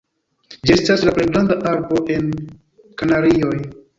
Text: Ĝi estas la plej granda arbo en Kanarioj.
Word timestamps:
Ĝi 0.67 0.71
estas 0.75 1.03
la 1.07 1.13
plej 1.17 1.27
granda 1.33 1.57
arbo 1.73 2.01
en 2.15 2.33
Kanarioj. 3.03 3.55